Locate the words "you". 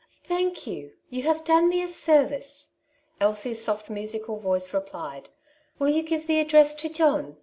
0.65-0.93, 1.11-1.21, 5.93-6.01